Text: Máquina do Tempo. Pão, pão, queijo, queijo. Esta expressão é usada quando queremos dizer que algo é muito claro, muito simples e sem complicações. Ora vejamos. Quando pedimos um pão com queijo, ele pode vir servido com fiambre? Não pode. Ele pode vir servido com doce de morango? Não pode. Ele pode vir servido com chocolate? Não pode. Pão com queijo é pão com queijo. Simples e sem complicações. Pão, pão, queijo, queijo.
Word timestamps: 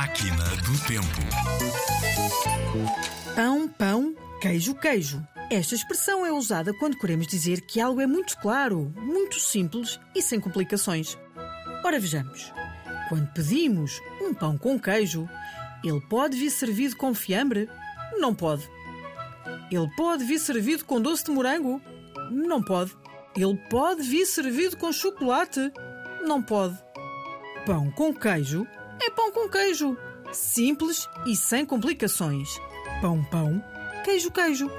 Máquina 0.00 0.44
do 0.64 0.86
Tempo. 0.86 1.20
Pão, 3.36 3.68
pão, 3.68 4.14
queijo, 4.40 4.74
queijo. 4.74 5.22
Esta 5.50 5.74
expressão 5.74 6.24
é 6.24 6.32
usada 6.32 6.72
quando 6.72 6.96
queremos 6.96 7.26
dizer 7.26 7.60
que 7.60 7.82
algo 7.82 8.00
é 8.00 8.06
muito 8.06 8.38
claro, 8.38 8.90
muito 8.96 9.38
simples 9.38 10.00
e 10.14 10.22
sem 10.22 10.40
complicações. 10.40 11.18
Ora 11.84 12.00
vejamos. 12.00 12.50
Quando 13.10 13.30
pedimos 13.34 14.00
um 14.22 14.32
pão 14.32 14.56
com 14.56 14.80
queijo, 14.80 15.28
ele 15.84 16.00
pode 16.08 16.34
vir 16.34 16.50
servido 16.50 16.96
com 16.96 17.12
fiambre? 17.12 17.68
Não 18.18 18.34
pode. 18.34 18.66
Ele 19.70 19.90
pode 19.98 20.24
vir 20.24 20.38
servido 20.38 20.82
com 20.86 20.98
doce 20.98 21.26
de 21.26 21.30
morango? 21.30 21.78
Não 22.30 22.62
pode. 22.62 22.96
Ele 23.36 23.58
pode 23.68 24.00
vir 24.00 24.24
servido 24.24 24.78
com 24.78 24.90
chocolate? 24.94 25.70
Não 26.26 26.42
pode. 26.42 26.78
Pão 27.66 27.90
com 27.90 28.14
queijo 28.14 28.66
é 29.10 29.12
pão 29.12 29.32
com 29.32 29.48
queijo. 29.48 29.96
Simples 30.32 31.08
e 31.26 31.34
sem 31.34 31.66
complicações. 31.66 32.48
Pão, 33.00 33.22
pão, 33.24 33.62
queijo, 34.04 34.30
queijo. 34.30 34.70